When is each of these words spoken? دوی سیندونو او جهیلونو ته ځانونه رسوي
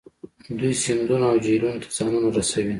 دوی 0.59 0.73
سیندونو 0.83 1.25
او 1.31 1.37
جهیلونو 1.45 1.81
ته 1.83 1.87
ځانونه 1.97 2.27
رسوي 2.37 2.69